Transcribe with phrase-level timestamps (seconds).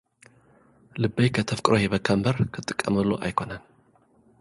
[1.01, 3.63] ልበይ ከተፍቅሮ ሂበካ እምበር፡ ክትጥቀመሉ ኣይኮነን።